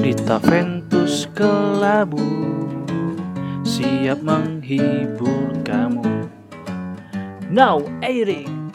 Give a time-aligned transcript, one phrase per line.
[0.00, 2.24] Dita Ventus Kelabu
[3.68, 6.24] Siap menghibur kamu
[7.52, 8.72] Now airing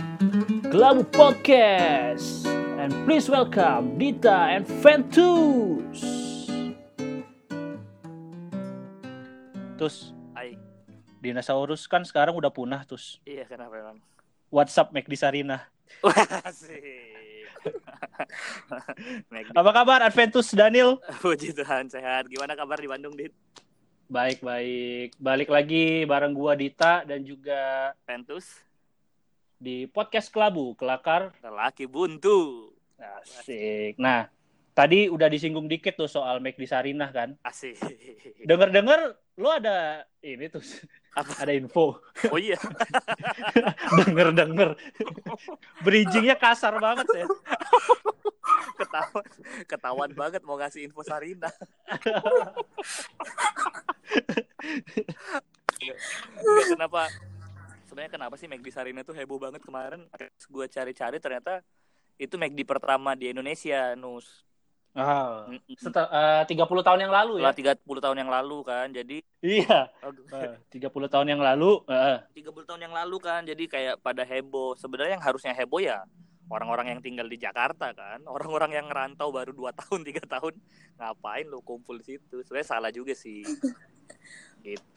[0.69, 2.45] Kelabu Podcast
[2.77, 6.05] And please welcome Dita and Ventus
[9.81, 10.53] Terus Hai.
[11.25, 13.97] Dinosaurus kan sekarang udah punah terus Iya kenapa emang?
[14.53, 15.73] WhatsApp Sarina Wah, Asik.
[15.73, 15.74] Meg,
[19.59, 21.01] Apa kabar Adventus Daniel?
[21.19, 22.29] puji Tuhan sehat.
[22.29, 23.33] Gimana kabar di Bandung, Dit?
[24.05, 28.61] Baik baik Balik lagi bareng gua Dita dan juga Ventus,
[29.57, 32.69] di podcast Kelabu Kelakar lelaki buntu.
[32.95, 33.97] Asik.
[33.97, 34.29] Nah,
[34.77, 37.33] tadi udah disinggung dikit tuh soal McD Sarinah kan.
[37.41, 37.81] Asik.
[38.45, 40.61] Dengar-dengar lu ada ini tuh
[41.15, 41.31] Apa?
[41.39, 42.03] ada info.
[42.27, 42.59] Oh iya,
[44.03, 44.75] Denger-denger.
[45.79, 47.25] Bridgingnya kasar banget ya.
[48.75, 49.25] ketahuan,
[49.63, 51.47] ketahuan banget mau ngasih info Sarina.
[55.79, 57.01] Enggak, kenapa?
[57.87, 60.03] Sebenarnya kenapa sih McD Sarina tuh heboh banget kemarin?
[60.51, 61.63] Gue cari-cari ternyata
[62.15, 64.44] itu McD pertama di Indonesia, Nus.
[64.95, 65.43] Ah,
[65.75, 67.51] setel, eh, 30 tahun yang lalu ya.
[67.51, 68.87] Setelah 30 tahun yang lalu kan.
[68.95, 69.91] Jadi Iya,
[70.31, 71.83] eh, 30 tahun yang lalu.
[71.91, 76.07] eh, 30 tahun yang lalu kan jadi kayak pada heboh sebenarnya yang harusnya heboh ya
[76.49, 80.53] orang-orang yang tinggal di Jakarta kan orang-orang yang ngerantau baru 2 tahun tiga tahun
[80.95, 83.43] ngapain lu kumpul di situ sebenarnya salah juga sih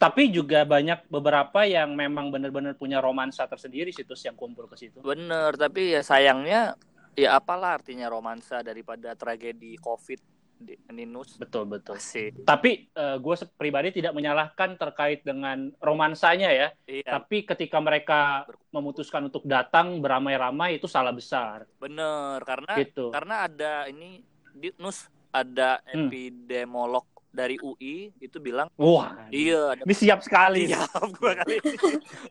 [0.01, 4.97] tapi juga banyak beberapa yang memang benar-benar punya romansa tersendiri situs yang kumpul ke situ.
[5.05, 6.73] bener tapi ya sayangnya
[7.19, 10.19] ya apalah artinya romansa daripada tragedi covid
[10.59, 11.95] di Ninus Betul, betul.
[11.95, 16.67] sih Tapi gue pribadi tidak menyalahkan terkait dengan romansanya ya.
[16.83, 21.63] iya Tapi ketika mereka memutuskan untuk datang beramai-ramai itu salah besar.
[21.79, 23.07] bener karena Gitu.
[23.07, 24.19] karena ada ini
[24.51, 26.11] di Nus ada Hmm.
[26.11, 30.65] epidemiolog dari UI itu bilang Wah, iya ada ini siap sekali.
[30.65, 31.55] Siap gue kali.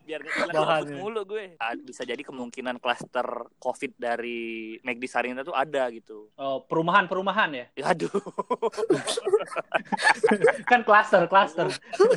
[0.03, 0.95] Biar gak bilang Bahan gabut ya.
[0.97, 1.43] mulu gue.
[1.55, 3.25] Ah, Bisa jadi kemungkinan klaster
[3.57, 6.29] COVID dari McD Sarina tuh ada gitu.
[6.35, 7.65] Oh, perumahan-perumahan ya.
[7.73, 8.11] Ya, aduh.
[10.65, 11.67] Kan klaster, klaster.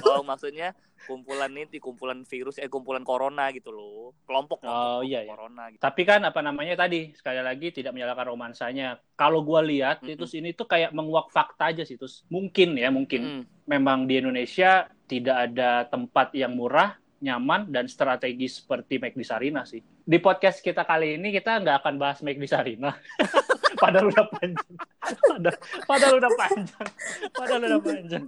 [0.04, 4.14] Oh, maksudnya kumpulan ini, kumpulan virus, eh kumpulan corona gitu loh.
[4.24, 5.30] Kelompok, kelompok Oh, iya, iya.
[5.30, 5.80] corona gitu.
[5.82, 8.96] Tapi kan apa namanya tadi sekali lagi tidak menyalahkan romansanya.
[9.14, 10.14] Kalau gue lihat Mm-mm.
[10.14, 12.22] itu ini tuh kayak menguak fakta aja sih terus.
[12.26, 13.42] Mungkin ya, mungkin Mm.
[13.70, 19.78] memang di Indonesia tidak ada tempat yang murah, nyaman dan strategis seperti McD Sarina sih.
[20.02, 22.90] Di podcast kita kali ini kita nggak akan bahas McD Sarina.
[23.80, 24.72] padahal udah panjang.
[25.00, 26.86] Padahal, padahal udah panjang.
[27.32, 28.24] Padahal udah panjang.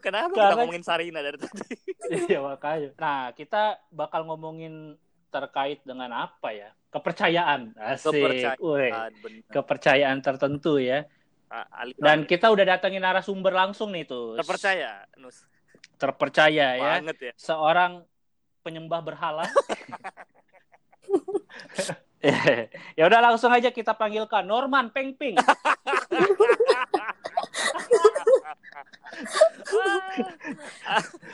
[0.00, 1.64] Kenapa kita Karena- ngomongin Sarina dari tadi?
[2.28, 2.90] Iya makanya.
[2.96, 4.96] Nah kita bakal ngomongin
[5.28, 6.72] terkait dengan apa ya?
[6.88, 7.76] Kepercayaan.
[7.76, 8.16] Asik.
[8.16, 9.10] Kepercayaan.
[9.52, 11.04] Kepercayaan tertentu ya.
[11.96, 14.36] Dan kita udah datengin narasumber langsung nih tuh.
[14.36, 15.48] terpercaya, Nus.
[15.96, 17.00] Terpercaya ya.
[17.00, 17.32] Ya.
[17.36, 18.04] Seorang
[18.64, 19.48] penyembah berhala.
[22.98, 25.38] ya udah langsung aja kita panggilkan Norman Peng Ping.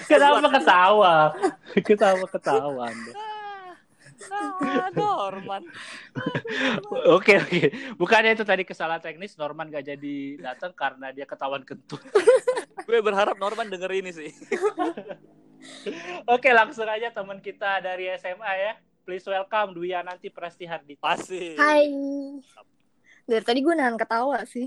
[0.08, 1.32] Kenapa ketawa?
[1.72, 2.86] Ketawa ketawa.
[4.32, 5.62] Ah, Norman.
[7.12, 7.60] Oke oke.
[8.00, 12.00] Bukannya itu tadi kesalahan teknis Norman gak jadi datang karena dia ketahuan kentut.
[12.84, 14.30] Gue berharap Norman denger ini sih.
[16.34, 18.72] Oke langsung aja teman kita dari SMA ya.
[19.04, 21.04] Please welcome Dwi nanti Presti Hardita.
[21.04, 21.52] Pasti.
[21.60, 21.92] Hai.
[23.28, 24.64] Dari tadi gue nahan ketawa sih.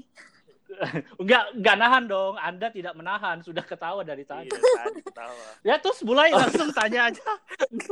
[1.22, 2.38] Enggak enggak nahan dong.
[2.38, 4.54] Anda tidak menahan, sudah ketawa dari tadi.
[4.54, 5.42] Iya, tadi ketawa.
[5.68, 7.30] Ya terus mulai langsung tanya aja.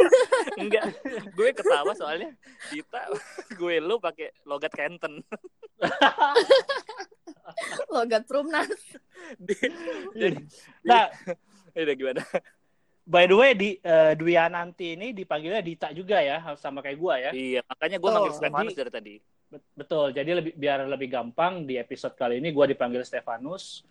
[0.62, 0.94] Enggak,
[1.34, 2.30] gue ketawa soalnya
[2.70, 3.10] Dita,
[3.58, 5.26] gue lu pakai logat Kenten.
[7.90, 8.70] Logat Prumnas.
[10.14, 10.46] Jadi,
[10.86, 11.10] Nah,
[11.74, 12.22] udah gimana?
[13.06, 17.22] By the way di eh, Dwi nanti ini dipanggilnya Dita juga ya, sama kayak gua
[17.22, 17.32] ya.
[17.32, 19.16] Iya, makanya gue Oh, manggil Stefanus jadi- dari tadi.
[19.46, 20.08] Bet- Betul.
[20.10, 23.86] Jadi lebih biar lebih gampang di episode kali ini gua dipanggil Stefanus.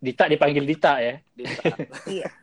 [0.00, 1.14] Dita dipanggil Dita ya.
[1.30, 1.68] Dita.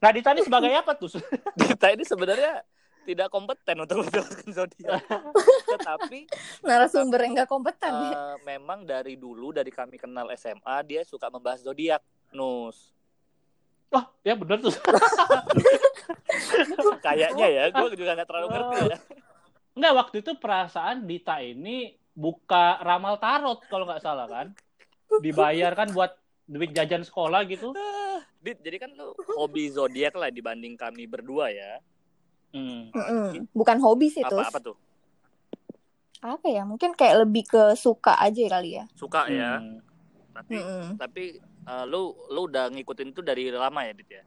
[0.00, 1.12] Nah, Dita ini sebagai apa tuh?
[1.60, 2.64] Dita ini sebenarnya
[3.04, 5.04] tidak kompeten untuk menjelaskan zodiak.
[5.76, 6.24] Tetapi
[6.64, 7.92] Narasumber yang gak kompeten.
[7.92, 8.08] ya.
[8.08, 12.00] eh, memang dari dulu dari kami kenal SMA dia suka membahas zodiak.
[12.32, 12.96] Nus.
[13.90, 14.70] Wah, ya bener tuh.
[17.04, 18.98] Kayaknya ya, gue juga nggak terlalu ngerti ya.
[19.74, 24.54] Enggak, waktu itu perasaan Dita ini buka ramal tarot kalau nggak salah kan.
[25.18, 26.14] Dibayar kan buat
[26.46, 27.74] duit jajan sekolah gitu.
[28.44, 31.76] Dit, jadi kan lu hobi zodiak lah dibanding kami berdua ya.
[32.56, 32.88] Hmm.
[32.90, 33.46] Mm-mm.
[33.52, 34.40] Bukan hobi sih tuh.
[34.40, 34.76] Apa apa tuh?
[36.20, 36.68] apa ya?
[36.68, 38.84] Mungkin kayak lebih ke suka aja kali ya.
[38.96, 39.60] Suka ya.
[39.60, 39.80] Hmm.
[40.36, 40.84] Tapi Mm-mm.
[40.96, 41.24] tapi
[41.62, 44.24] eh, lu lu udah ngikutin itu dari lama ya, Dit ya?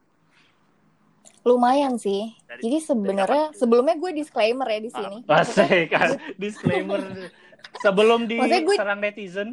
[1.44, 2.32] Lumayan sih.
[2.46, 5.18] Dari- Jadi sebenarnya sebelumnya gue disclaimer ya di sini.
[5.26, 7.04] Asik kan disclaimer
[7.78, 9.50] sebelum Maksudnya gue- diserang netizen.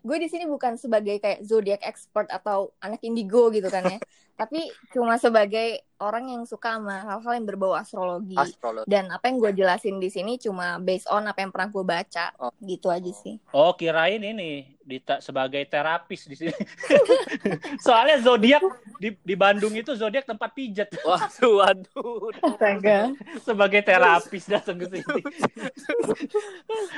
[0.00, 3.96] gue di sini bukan sebagai kayak zodiac expert atau anak indigo gitu kan ya
[4.36, 4.60] tapi
[4.92, 8.86] cuma sebagai orang yang suka sama hal-hal yang berbau astrologi Astrologi.
[8.86, 12.26] dan apa yang gue jelasin di sini cuma based on apa yang pernah gue baca
[12.36, 12.50] Oh.
[12.58, 16.52] gitu aja sih Oh, kirain ini Dita sebagai terapis di sini.
[17.80, 18.60] Soalnya zodiak
[18.98, 22.28] di di Bandung itu zodiak tempat pijat Waduh, waduh.
[22.44, 23.08] astaga
[23.40, 25.22] sebagai terapis datang ke sini.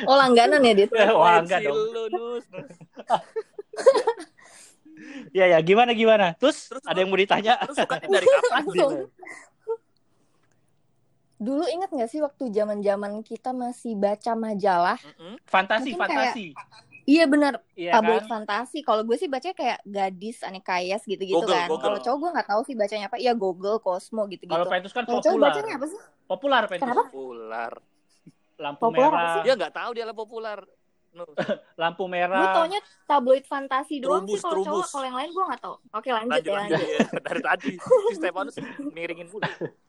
[0.03, 2.11] oh langganan ya dit Wah, enggak Pensil dong.
[2.11, 2.29] lu.
[5.33, 6.33] Ya ya, gimana gimana?
[6.37, 7.57] Terus, Terus ada yang mau ditanya?
[7.71, 8.81] Sukanya dari kapan sih?
[8.81, 8.93] langsung
[11.37, 15.37] dulu inget gak sih waktu zaman zaman kita masih baca majalah Mm-mm.
[15.45, 16.47] Fantasi, Mungkin fantasi.
[17.05, 18.31] iya benar Iya tabloid kan?
[18.41, 22.31] fantasi kalau gue sih bacanya kayak gadis aneka kayas gitu-gitu Google, kan kalau cowok gue
[22.41, 25.49] nggak tahu sih bacanya apa iya Google Cosmo gitu-gitu Kalau Ventus kan kalau cowok populer.
[25.53, 26.83] bacanya apa sih Populer Ventus.
[26.89, 27.03] Kenapa?
[27.12, 27.73] Populer.
[28.57, 30.59] Lampu Populer merah, Dia nggak tahu dia lah populer.
[31.81, 32.53] Lampu Gue merah.
[32.53, 35.77] taunya tabloid fantasi doang Trubus, sih kalau cowok, kalau yang lain gue nggak tahu.
[35.91, 36.77] Oke lanjut, Lanjut, ya lanjut.
[36.77, 36.91] lanjut.
[36.93, 37.21] Ya.
[37.25, 38.57] Dari tadi si Stefanus
[38.93, 39.45] miringin mulu.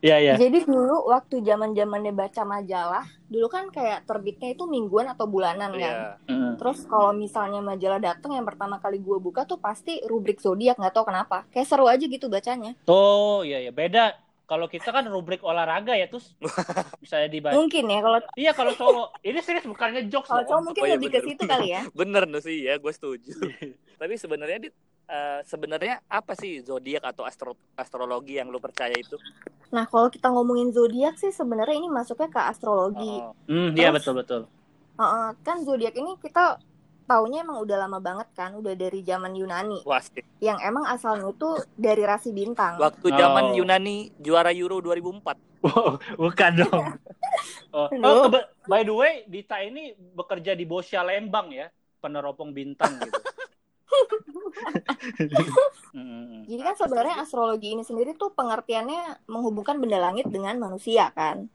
[0.00, 0.34] Iya iya.
[0.40, 5.68] Jadi dulu waktu zaman zamannya baca majalah, dulu kan kayak terbitnya itu mingguan atau bulanan
[5.76, 5.76] kan.
[5.76, 6.16] Iya.
[6.32, 6.52] Heeh.
[6.56, 10.96] Terus kalau misalnya majalah datang yang pertama kali gue buka tuh pasti rubrik zodiak nggak
[10.96, 11.44] tahu kenapa.
[11.52, 12.72] Kayak seru aja gitu bacanya.
[12.88, 13.68] Oh, iya iya.
[13.68, 16.36] Beda kalau kita kan rubrik olahraga ya, terus
[17.02, 17.56] bisa dibaca.
[17.56, 20.96] Mungkin ya kalau Iya kalau cowok, ini serius bukannya jokes kalau cowok mungkin Oh iya,
[20.96, 21.28] lebih ke bener.
[21.32, 21.80] situ kali ya.
[22.00, 23.30] Bener Nus sih ya, gue setuju.
[23.96, 24.74] Tapi sebenarnya Dit,
[25.08, 29.16] eh, sebenarnya apa sih zodiak atau astro astrologi yang lu percaya itu?
[29.72, 33.14] Nah kalau kita ngomongin zodiak sih sebenarnya ini masuknya ke astrologi.
[33.20, 34.40] Oh, Hmm, iya betul betul.
[34.96, 36.56] Heeh, kan zodiak ini kita
[37.04, 39.84] taunya emang udah lama banget kan, udah dari zaman Yunani.
[39.84, 40.24] wah, sih.
[40.40, 42.80] yang emang asalnya itu dari rasi bintang.
[42.80, 43.56] waktu zaman Oh.
[43.60, 45.36] Yunani juara Euro 2004.
[45.64, 46.84] Wow, bukan dong.
[47.72, 48.28] Oh, oh,
[48.68, 51.68] by the way, Dita ini bekerja di Bosya Lembang ya,
[52.00, 53.20] peneropong bintang gitu.
[55.94, 56.42] Hmm.
[56.48, 61.46] Jadi kan sebenarnya astrologi ini sendiri tuh pengertiannya menghubungkan benda langit dengan manusia kan.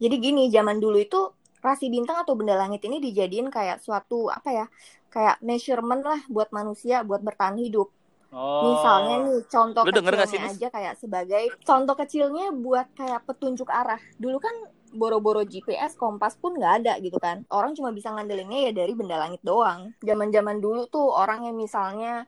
[0.00, 1.20] Jadi gini, zaman dulu itu
[1.66, 4.66] rasi bintang atau benda langit ini dijadiin kayak suatu apa ya?
[5.10, 7.90] Kayak measurement lah buat manusia buat bertahan hidup.
[8.34, 8.74] Oh.
[8.74, 13.98] Misalnya nih contoh Lu kecilnya sih, aja kayak sebagai contoh kecilnya buat kayak petunjuk arah.
[14.18, 14.54] Dulu kan
[14.92, 17.42] boro-boro GPS, kompas pun nggak ada gitu kan.
[17.50, 19.94] Orang cuma bisa ngandelinnya ya dari benda langit doang.
[20.02, 22.26] Zaman-zaman dulu tuh orang yang misalnya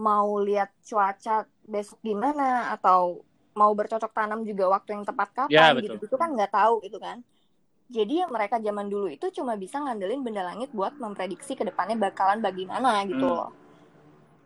[0.00, 3.20] mau lihat cuaca besok gimana atau
[3.52, 5.84] mau bercocok tanam juga waktu yang tepat Ya, kapan betul.
[5.84, 7.20] gitu gitu kan nggak tahu gitu kan.
[7.90, 11.98] Jadi ya mereka zaman dulu itu cuma bisa ngandelin benda langit buat memprediksi ke depannya
[11.98, 13.34] bakalan bagaimana gitu Hmm.
[13.34, 13.50] loh.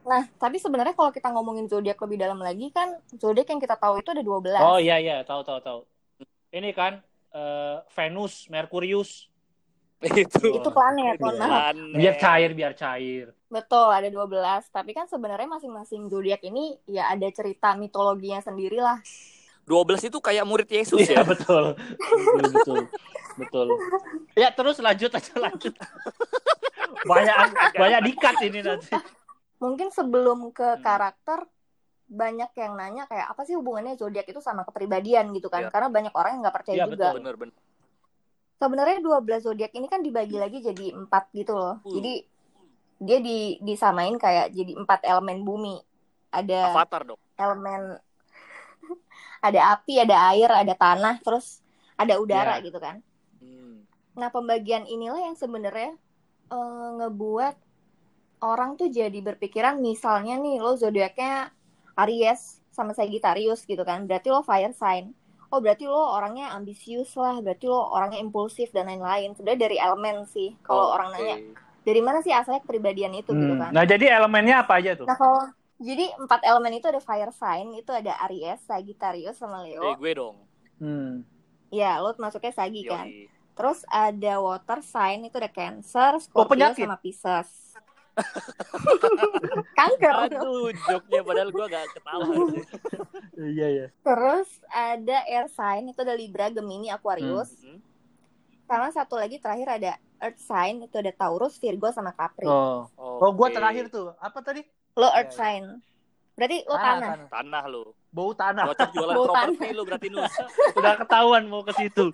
[0.05, 4.01] Nah, tapi sebenarnya kalau kita ngomongin zodiak lebih dalam lagi kan zodiak yang kita tahu
[4.01, 4.61] itu ada 12.
[4.61, 5.81] Oh iya iya, tahu tahu tahu.
[6.53, 7.01] Ini kan
[7.37, 9.29] eh, Venus, Merkurius.
[10.05, 10.61] itu.
[10.61, 11.73] Itu planet, mohon maaf.
[11.97, 13.33] Biar cair, biar cair.
[13.49, 14.69] Betul, ada 12.
[14.69, 19.01] Tapi kan sebenarnya masing-masing zodiak ini ya ada cerita mitologinya sendiri lah.
[19.65, 21.23] 12 itu kayak murid Yesus Iya ya.
[21.33, 21.73] betul.
[21.75, 22.77] betul betul.
[23.35, 23.67] Betul.
[24.33, 25.75] Ya terus lanjut aja lanjut.
[27.11, 27.37] banyak
[27.75, 28.93] banyak dikat ini nanti.
[29.59, 30.83] Mungkin sebelum ke Hmm.
[30.83, 31.39] karakter
[32.05, 35.67] banyak yang nanya kayak apa sih hubungannya zodiak itu sama kepribadian gitu kan?
[35.67, 35.71] Iya.
[35.71, 36.97] Karena banyak orang yang nggak percaya Iya, juga.
[37.11, 37.17] betul.
[37.19, 37.57] Bener bener.
[38.55, 41.81] Sebenarnya 12 zodiak ini kan dibagi lagi jadi empat gitu loh.
[41.81, 41.91] Hmm.
[41.91, 42.13] Jadi
[43.01, 45.77] dia di disamain kayak jadi empat elemen bumi.
[46.31, 47.21] Ada Avatar dong.
[47.35, 47.99] elemen
[49.45, 51.61] ada api, ada air, ada tanah, terus
[51.95, 52.65] ada udara Ya.
[52.65, 52.97] gitu kan.
[53.39, 53.85] Hmm.
[54.17, 55.91] Nah, pembagian inilah yang sebenarnya
[56.49, 57.55] eh, ngebuat
[58.43, 61.49] orang tuh jadi berpikiran misalnya nih lo zodiaknya
[61.97, 64.05] Aries sama Sagittarius gitu kan.
[64.09, 65.15] Berarti lo fire sign.
[65.49, 69.33] Oh, berarti lo orangnya ambisius lah, berarti lo orangnya impulsif dan lain-lain.
[69.33, 70.59] Sebenarnya dari elemen sih.
[70.61, 71.37] Kalau Oh, orang nanya,
[71.87, 73.63] dari mana sih asalnya kepribadian itu gitu Hmm.
[73.63, 73.71] kan.
[73.71, 75.07] Nah jadi elemennya apa aja tuh?
[75.07, 75.41] Nah, kalau
[75.77, 79.95] jadi empat elemen itu ada fire sign, itu ada Aries, Sagittarius sama Eh, Leo.
[79.95, 80.37] gue dong.
[80.79, 81.23] Hmm.
[81.69, 83.07] Ya, lo masuknya Sagi kan.
[83.07, 83.27] Yoi.
[83.55, 86.83] Terus ada water sign itu ada Cancer, Oh, Scorpio penyakit.
[86.83, 87.51] sama Pisces.
[89.75, 90.15] Kanker.
[90.31, 92.25] Aduh, joknya padahal gue gak ketawa.
[93.35, 93.87] Iya iya.
[94.01, 97.51] Terus ada air sign itu ada Libra, Gemini, Aquarius.
[97.59, 97.83] Hmm.
[98.65, 102.47] Sama satu lagi terakhir ada earth sign itu ada Taurus, Virgo sama Capri.
[102.47, 102.87] Oh.
[102.97, 104.15] Oh gua terakhir tuh.
[104.17, 104.63] Apa tadi?
[104.95, 105.39] Lo Iya, earth iya.
[105.39, 105.65] sign.
[106.35, 107.17] Berarti lo Ah, tanah.
[107.31, 107.83] Tanah lo.
[108.11, 108.65] Bau tanah.
[108.71, 110.35] Cocok jualan Bau properti lo berarti Nus.
[110.79, 112.11] Udah ketahuan mau ke situ.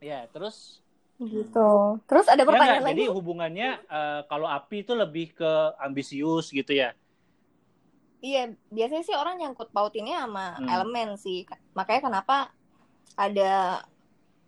[0.00, 0.80] ya, terus
[1.16, 1.68] Gitu.
[2.04, 2.92] Terus ada ya nggak, pertanyaan lagi?
[2.92, 5.50] jadi hubungannya eh, kalau api itu lebih ke
[5.80, 6.92] ambisius gitu ya.
[8.20, 10.68] Iya, biasanya sih orang nyangkut pautinnya sama Hmm.
[10.68, 11.48] elemen sih.
[11.72, 12.52] Makanya kenapa
[13.16, 13.80] ada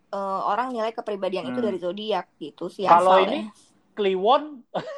[0.09, 1.69] eh, orang nilai kepribadian itu Hmm.
[1.73, 3.49] dari zodiak gitu sih Kalau ini
[3.97, 4.61] Kliwon,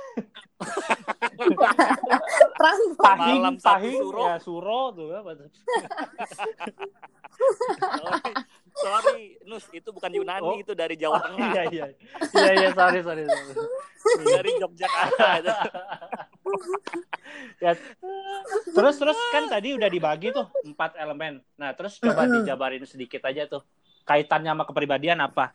[2.97, 4.23] Pahing, Malam satu Pahing, suro.
[4.23, 5.49] ya Suro tuh apa tuh.
[7.97, 8.33] sorry,
[8.85, 10.57] sorry, Nus, itu bukan Yunani, Oh.
[10.57, 11.85] itu dari Jawa Oh, Tengah, iya iya.
[12.31, 13.55] Iya iya sorry sorry sorry.
[14.27, 15.29] dari Yogyakarta.
[17.59, 17.73] ya.
[18.67, 21.41] Terus terus kan tadi udah dibagi tuh empat elemen.
[21.57, 23.65] Nah terus coba dijabarin sedikit aja tuh
[24.05, 25.53] kaitannya sama kepribadian apa?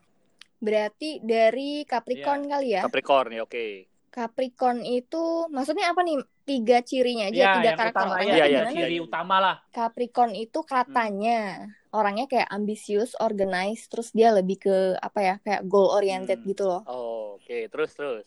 [0.56, 2.82] Berarti dari Capricorn kali ya.
[2.82, 3.92] Capricorn ya, oke.
[4.16, 6.24] Capricorn itu maksudnya apa nih?
[6.46, 8.72] Tiga cirinya aja, Ya tiga yang karakter utama orangnya ya, Iya, iya, iya.
[8.72, 9.56] ciri utama lah.
[9.74, 11.40] Capricorn itu katanya
[11.90, 15.36] orangnya kayak ambisius, organized, terus dia lebih ke apa ya?
[15.44, 16.48] Kayak goal oriented Hmm.
[16.48, 16.82] gitu loh.
[16.86, 18.24] Oh, oke, terus terus.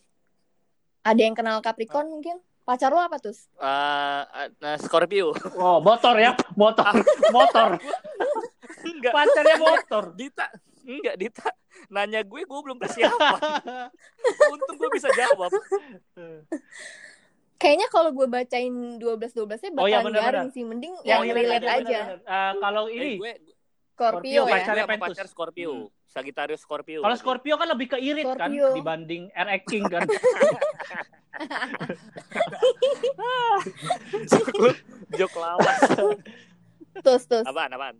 [1.00, 2.36] Ada yang kenal Capricorn mungkin?
[2.66, 3.32] Pacar lo apa tuh?
[3.32, 4.22] Eh,
[4.60, 5.32] nah, Scorpio.
[5.56, 7.00] Oh motor ya motor
[7.32, 7.80] motor
[8.84, 10.04] enggak, pacarnya motor.
[10.12, 10.46] Dita.
[10.84, 11.48] Enggak, Dita.
[11.88, 13.40] Nanya gue, gue belum persiapan.
[14.52, 15.48] Untung gue bisa jawab.
[17.54, 20.52] Kayaknya kalau gue bacain 12-12-nya bakalan Oh, iya, benar, garing benar.
[20.52, 20.62] sih.
[20.62, 21.74] Mending yang yang relate aja.
[21.74, 21.80] aja.
[21.80, 22.18] benar-benar.
[22.24, 23.32] Eh, kalau Eh, ini gue,
[23.90, 24.46] Scorpio Scorpio, ya.
[24.54, 25.02] pacarnya Pentus.
[25.08, 25.72] pacar Scorpio.
[25.72, 25.88] Hmm.
[26.08, 26.98] Sagittarius Scorpio.
[27.02, 28.72] kalau Scorpio kan lebih ke irit kan Scorpio.
[28.72, 30.08] dibanding RX King kan.
[35.14, 35.78] Jok lawas.
[36.98, 37.44] Terus, terus.
[37.44, 37.96] Apaan, apaan?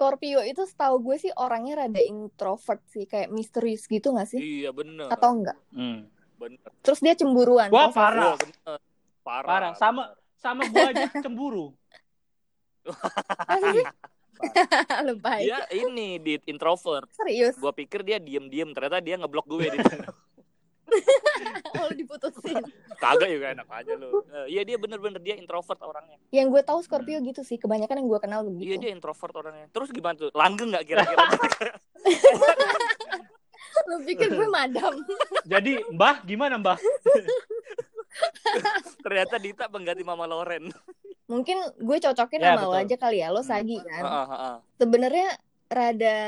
[0.00, 3.04] Scorpio itu setahu gue sih orangnya rada introvert sih.
[3.04, 4.40] Kayak misterius gitu gak sih?
[4.40, 5.12] Iya, bener.
[5.12, 5.60] Atau enggak?
[5.76, 6.08] Hmm.
[6.40, 6.72] Bener.
[6.80, 7.68] Terus dia cemburuan.
[7.68, 8.80] Wah parah Wah, bener.
[9.20, 9.44] Parah.
[9.44, 11.76] parah sama sama gua aja cemburu.
[13.60, 13.84] Sih?
[15.04, 15.44] Lebay.
[15.52, 17.12] Dia ini di introvert.
[17.12, 17.60] Serius.
[17.60, 19.78] Gua pikir dia diem-diem, ternyata dia ngeblok gue di
[21.80, 22.60] Oh, diputusin.
[22.96, 24.20] Kagak juga enak aja lu.
[24.28, 26.18] Eh, Iya dia bener-bener dia introvert orangnya.
[26.28, 27.56] Yang gue tahu Scorpio gitu sih.
[27.56, 28.80] Kebanyakan yang gue kenal Iya begitu.
[28.80, 29.66] dia introvert orangnya.
[29.70, 30.30] Terus gimana tuh?
[30.32, 31.24] Langgeng nggak kira-kira?
[33.86, 34.92] Lu pikir gue madam?
[35.52, 36.78] Jadi Mbah gimana Mbah?
[39.00, 40.68] ternyata Dita pengganti Mama Loren.
[41.24, 42.82] Mungkin gue cocokin Ya, sama lo betul.
[42.82, 43.28] aja kali ya.
[43.30, 44.02] Lo Sagi kan.
[44.02, 44.56] Heeh, heeh.
[44.76, 45.28] Sebenarnya
[45.70, 46.18] rada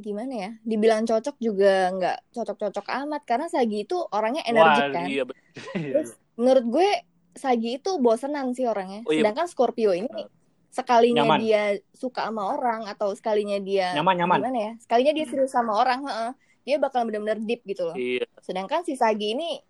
[0.00, 0.50] gimana ya?
[0.64, 3.22] Dibilang cocok juga nggak cocok-cocok amat.
[3.28, 5.06] Karena Sagi itu orangnya energik Wah, kan.
[5.06, 5.44] Iya bener.
[5.92, 6.90] Terus menurut gue
[7.36, 9.04] Sagi itu bosenan sih orangnya.
[9.06, 9.22] Oh, iya.
[9.22, 10.26] Sedangkan Scorpio ini
[10.72, 11.38] sekalinya Nyaman.
[11.40, 11.62] dia
[11.96, 14.38] suka sama orang atau sekalinya dia Nyaman nyaman.
[14.42, 14.72] gimana ya?
[14.82, 16.30] Sekalinya dia serius sama orang, heeh,
[16.66, 17.96] dia bakal benar-benar deep gitu loh.
[17.96, 18.26] Iya.
[18.42, 19.60] Sedangkan si Sagi ini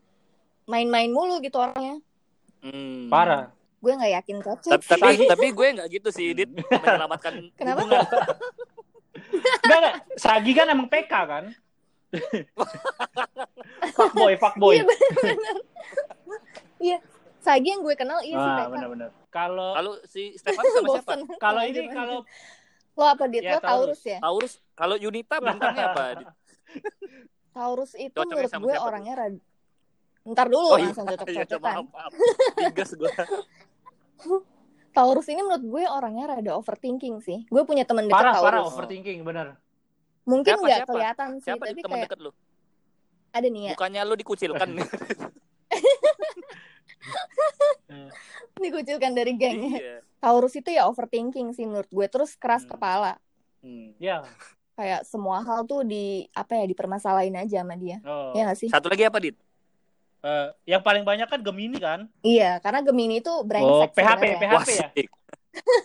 [0.69, 2.01] main-main mulu gitu orangnya.
[2.61, 3.07] Hmm.
[3.09, 3.55] Parah.
[3.79, 4.73] Gue nggak yakin cocok.
[4.83, 6.51] Tapi, tapi tapi gue nggak gitu sih, Dit.
[6.51, 7.85] Menyelamatkan Kenapa?
[9.39, 9.95] Enggak enggak.
[10.17, 11.45] Sagi kan emang PK kan?
[13.93, 14.75] fuckboy, fuckboy.
[14.75, 15.57] Iya benar-benar.
[16.79, 16.99] Iya,
[17.39, 18.71] Sagi yang gue kenal iya sih Ah, mereka.
[18.73, 19.11] benar-benar.
[19.29, 21.13] Kalau Kalau si Stefan sama siapa?
[21.15, 21.21] Bosen.
[21.37, 22.17] kalau ini kalau
[22.95, 23.43] lo apa dit?
[23.43, 24.19] Ya, lo Taurus ya?
[24.19, 24.53] Taurus.
[24.73, 26.03] Kalau Yunita bintangnya apa?
[27.51, 29.41] Taurus itu Cocoknya menurut gue siapa orangnya rada
[30.29, 31.73] Ntar dulu iya, langsung iya, cocok-cocokan.
[31.73, 32.13] maaf, maaf.
[32.59, 33.13] Tigas gue.
[34.99, 37.47] Taurus ini menurut gue orangnya rada overthinking sih.
[37.47, 38.45] Gue punya temen dekat parah Taurus.
[38.45, 39.55] parah overthinking benar.
[40.25, 40.93] Mungkin Siapa, nggak siapa?
[40.93, 42.31] kelihatan sih, Siapa tapi teman kayak deket lu?
[43.29, 43.73] ada nih ya.
[43.73, 44.69] Bukannya lu dikucilkan?
[48.59, 49.79] Dikucilkan dari gengnya.
[49.79, 49.97] iya.
[50.19, 52.07] Taurus itu ya overthinking sih menurut gue.
[52.09, 52.73] Terus keras Hmm.
[52.75, 53.13] kepala.
[53.63, 53.95] Hmm.
[53.97, 54.27] Ya.
[54.75, 57.99] Kayak semua hal tuh di apa ya dipermasalahin aja sama dia.
[58.03, 58.35] Oh.
[58.35, 58.69] Ya gak sih?
[58.69, 59.39] Satu lagi apa, Dit?
[60.19, 62.11] Eh, yang paling banyak kan Gemini kan?
[62.21, 64.39] Iya, karena Gemini itu Oh, brengsek PHP, sebenarnya.
[64.41, 64.51] PHP.
[64.53, 64.89] Wah, ya?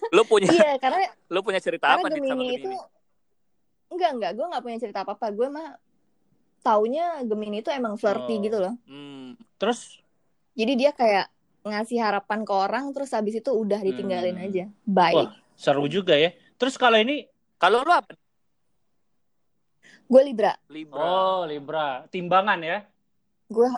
[0.09, 0.97] Lu punya Iya, karena
[1.27, 2.57] lu punya cerita karena apa Dit sama Gemini Gemini?
[2.57, 2.71] itu
[3.89, 5.27] enggak enggak, gue nggak punya cerita apa apa.
[5.29, 5.69] Gue mah
[6.59, 8.41] taunya Gemini itu emang flirty Oh.
[8.41, 8.73] gitu loh.
[8.83, 9.37] Hmm.
[9.55, 10.01] Terus
[10.53, 11.29] Jadi dia kayak
[11.63, 14.45] ngasih harapan ke orang terus habis itu udah ditinggalin Hmm.
[14.45, 14.65] aja.
[14.83, 15.13] Bye.
[15.15, 15.31] Wah.
[15.53, 16.29] seru juga ya.
[16.57, 18.17] Terus kalau ini Kalau lu apa?
[20.03, 20.53] Gue Libra.
[20.67, 20.99] Libra.
[20.99, 22.77] oh Libra, timbangan ya.
[23.47, 23.69] Gue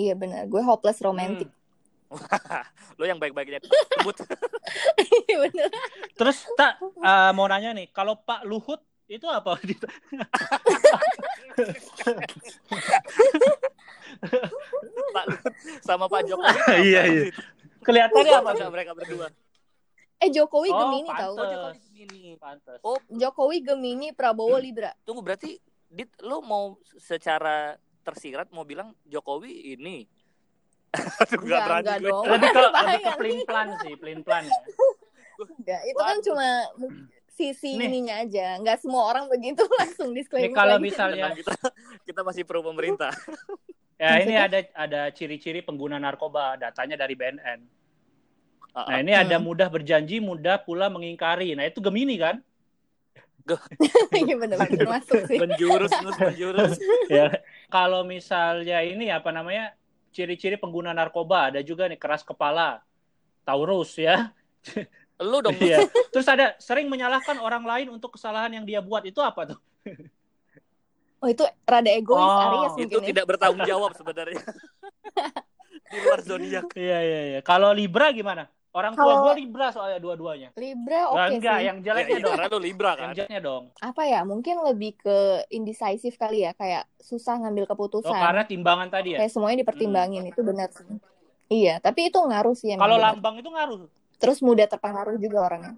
[0.00, 1.52] Iya benar, gue hopeless romantic.
[1.52, 1.60] Hmm.
[2.98, 3.60] Lu yang baik-baik aja.
[4.00, 4.16] Sebut.
[5.30, 5.68] Iya bener.
[6.16, 9.54] Terus tak eh, mau nanya nih, kalau Pak Luhut itu apa?
[15.14, 15.54] Pak Luhut
[15.84, 16.58] sama Pak Jokowi.
[16.82, 17.22] Iya, iya.
[17.84, 18.50] Kelihatannya apa?
[18.56, 19.28] Apa mereka berdua?
[20.20, 21.32] Eh Jokowi Oh, Gemini tau.
[21.36, 22.32] Oh, Jokowi Gemini.
[22.36, 22.80] Pantes.
[22.84, 24.92] Oh, Jokowi Gemini, Prabowo Libra.
[25.04, 27.74] tunggu berarti Dit lu mau secara
[28.10, 30.04] tersirat mau bilang Jokowi ini
[31.22, 32.24] Aduh, Enggak, berani enggak dong.
[32.26, 34.42] Lebih ke lebih ke pelin plan sih, pelin plan.
[34.42, 34.58] Ya.
[35.38, 36.24] Enggak, itu kan Waduh.
[36.26, 36.48] cuma
[37.30, 37.86] sisi Nih.
[37.86, 38.58] ininya aja.
[38.58, 40.50] Nggak semua orang begitu langsung disclaimer.
[40.50, 41.54] Nih kalau misalnya kita
[42.02, 43.14] kita masih pro pemerintah.
[43.96, 47.60] ya ini ada ada ciri-ciri pengguna narkoba, datanya dari BNN.
[48.70, 49.02] Ah, Nah, ah.
[49.02, 49.46] ini ada Hmm.
[49.46, 51.54] mudah berjanji, mudah pula mengingkari.
[51.54, 52.42] Nah, itu Gemini kan?
[54.20, 55.38] Iya benar-benar masuk sih.
[55.40, 56.74] menjurus nus menjurus.
[57.10, 57.32] ya.
[57.72, 59.74] Kalau misalnya ini apa namanya?
[60.10, 62.82] Ciri-ciri pengguna narkoba ada juga nih keras kepala.
[63.46, 64.30] Taurus ya.
[65.22, 65.56] Lu dong.
[65.58, 65.86] Iya.
[66.12, 69.02] Terus ada sering menyalahkan orang lain untuk kesalahan yang dia buat.
[69.06, 69.58] Itu apa tuh?
[71.20, 73.08] Oh itu rada egois Oh, Aries itu mungkin ya.
[73.12, 74.40] tidak bertanggung jawab sebenarnya.
[75.90, 76.72] Di luar zodiak.
[76.72, 77.40] Iya, iya, iya.
[77.44, 78.48] Kalau Libra gimana?
[78.70, 80.48] Orang tua Kalau- gue Libra soalnya dua-duanya.
[80.54, 81.66] Libra oke enggak, sih.
[81.66, 82.32] yang Ya, jeleknya iya, dong.
[82.32, 83.02] karena lu Libra kan.
[83.02, 83.64] Yang jeleknya dong.
[83.76, 84.20] Apa ya?
[84.22, 85.16] Mungkin lebih ke
[85.50, 88.14] indecisive kali ya, kayak susah ngambil Oh, keputusan.
[88.14, 89.18] karena timbangan tadi ya.
[89.18, 90.86] Kayak semuanya dipertimbangin itu benar sih.
[91.50, 93.90] Iya, tapi itu ngaruh sih emang Kalau lambang itu ngaruh.
[94.22, 95.74] Terus mudah terpengaruh juga orangnya.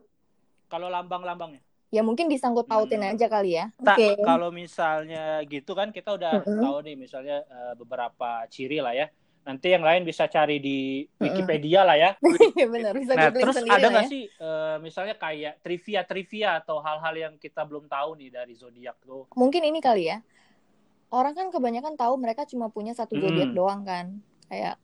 [0.69, 1.65] Kalau lambang-lambangnya.
[1.89, 3.13] Ya mungkin disangkut pautin Hmm.
[3.13, 3.73] aja kali ya.
[3.79, 4.09] Tak, Oke.
[4.21, 6.61] kalau misalnya gitu kan kita udah Mm-mm.
[6.61, 9.09] tahu nih misalnya eh, beberapa ciri lah ya.
[9.43, 11.03] Nanti yang lain bisa cari di.
[11.19, 12.11] Wikipedia lah ya.
[12.59, 14.11] Iya benar, bisa Nah, terus sendiri ada nggak ya.
[14.11, 19.27] sih eh, misalnya kayak trivia-trivia atau hal-hal yang kita belum tahu nih dari zodiak tuh?
[19.35, 20.23] Mungkin ini kali ya.
[21.11, 23.25] Orang kan kebanyakan tahu mereka cuma punya satu Mm-mm.
[23.27, 24.07] zodiak doang kan.
[24.47, 24.79] Kayak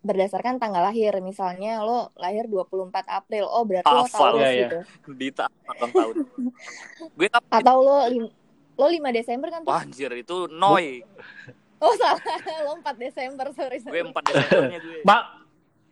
[0.00, 1.12] berdasarkan tanggal lahir.
[1.20, 3.44] Misalnya lo lahir 24 April.
[3.44, 4.18] Oh, berarti lo Hafal.
[4.34, 4.60] Taurus Iya, iya.
[4.64, 4.78] gitu.
[5.14, 6.14] Dita tahun.
[7.18, 7.96] Gue Atau lo
[8.78, 9.70] lo 5 Desember kan tuh?
[9.70, 11.02] Wah, anjir itu Noi.
[11.78, 12.18] Oh, salah.
[12.66, 13.78] lo 4 Desember, sorry.
[13.82, 14.10] Gue sorry.
[14.10, 15.00] 4 Desembernya gue.
[15.06, 15.22] Mbak,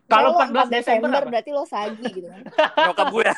[0.07, 1.27] kalau lo 14 Desember apa?
[1.27, 2.41] berarti lo sagi gitu kan.
[2.91, 3.27] Nyokap gue.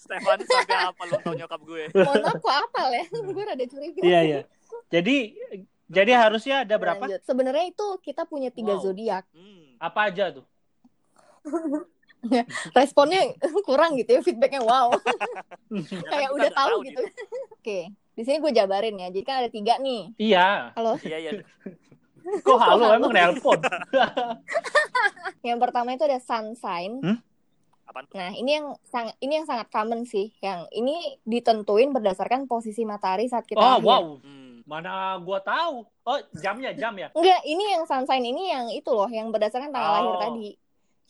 [0.00, 1.82] Stefan sampai apa lu tau nyokap gue?
[1.96, 3.04] Mohon maaf kok apal ya.
[3.08, 4.00] Gue rada curiga.
[4.04, 4.40] Iya, iya.
[4.92, 5.16] Jadi
[5.90, 7.00] jadi harusnya ada berapa?
[7.00, 7.22] Lanjut.
[7.24, 8.82] Sebenarnya itu kita punya tiga Wow.
[8.84, 9.24] zodiak.
[9.32, 9.80] Hmm.
[9.80, 10.46] Apa aja tuh?
[12.76, 13.32] Responnya
[13.64, 14.92] kurang gitu ya feedbacknya wow.
[16.12, 17.02] Kayak udah tahu gitu.
[17.56, 19.08] Oke, di sini gue jabarin ya.
[19.08, 20.12] Jadi kan ada tiga nih.
[20.16, 20.74] Iya.
[20.74, 20.98] Halo.
[21.00, 21.30] Iya, iya.
[22.20, 22.96] Kok halo halo?
[23.00, 23.58] emang nelpon?
[25.46, 27.00] Yang pertama itu ada sun sign.
[27.00, 27.18] Hmm?
[27.88, 28.06] Apaan?
[28.12, 30.30] Nah, ini yang sangat ini yang sangat common sih.
[30.38, 30.94] Yang ini
[31.24, 33.88] ditentuin berdasarkan posisi matahari saat kita Oh, lahir.
[33.88, 34.04] wow.
[34.20, 34.62] Hmm.
[34.62, 35.82] Mana gua tahu.
[36.04, 37.10] Oh, jamnya jam ya?
[37.10, 39.96] Enggak, ini yang sun sign ini yang itu loh, yang berdasarkan tanggal Oh.
[39.96, 40.48] lahir tadi.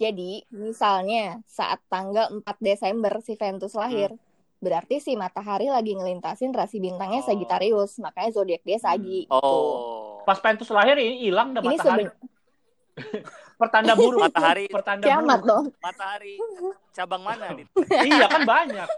[0.00, 4.16] Jadi, misalnya saat tanggal 4 Desember si Ventus lahir,
[4.60, 7.26] berarti si matahari lagi ngelintasin rasi bintangnya Oh.
[7.26, 9.24] Sagittarius, makanya zodiak dia Sagi.
[9.24, 9.32] gitu.
[9.32, 10.20] Oh.
[10.22, 12.04] Pas Pentus lahir ini hilang dah Ini matahari.
[12.04, 12.18] seben-
[13.58, 14.20] Pertanda buruk.
[14.22, 14.64] Matahari.
[14.68, 15.48] Pertanda kiamat buruk.
[15.48, 15.64] dong.
[15.80, 16.34] Matahari
[16.90, 17.66] cabang mana nih?
[18.08, 18.88] iya kan banyak.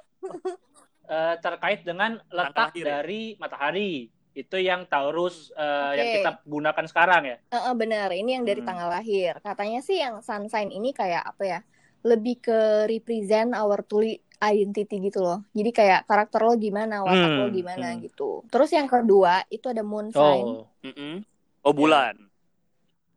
[1.04, 2.98] Eh, terkait dengan letak ya?
[2.98, 4.10] dari matahari.
[4.32, 6.14] Itu yang Taurus eh, yang Oke.
[6.18, 7.36] kita gunakan sekarang ya.
[7.50, 8.68] Heeh, benar, ini yang dari Hmm.
[8.68, 9.38] tanggal lahir.
[9.38, 11.60] Katanya sih yang sun sign ini kayak apa ya?
[12.02, 15.46] Lebih ke represent our truly identity gitu loh.
[15.54, 18.02] Jadi kayak karakter lo gimana, watak Hmm, lo gimana hmm.
[18.10, 18.42] gitu.
[18.50, 20.42] Terus yang kedua itu ada moon sign.
[20.44, 20.66] Oh.
[20.82, 21.22] Mm-mm.
[21.62, 22.18] Oh bulan.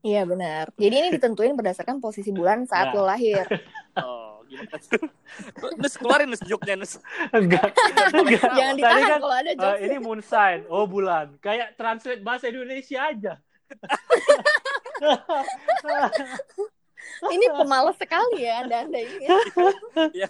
[0.06, 0.70] Iya benar.
[0.78, 3.02] Jadi ini ditentuin berdasarkan posisi bulan saat Nah.
[3.02, 3.42] lo lahir.
[3.96, 4.76] Oh gimana?
[5.80, 7.00] nus keluarin nus joknya nus.
[7.32, 7.72] Enggak.
[8.12, 8.44] Enggak.
[8.44, 9.80] Jangan ditahan kan, kalau ada eh, jokes.
[9.88, 10.68] ini moon sign.
[10.68, 11.32] Oh, bulan.
[11.40, 13.40] Kayak translate bahasa Indonesia aja.
[17.22, 19.16] Ini pemalas sekali ya anda-anda ini.
[19.22, 19.38] ya.
[20.24, 20.28] ya,